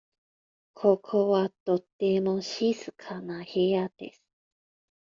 [0.73, 4.23] ここはとても静かな部屋です。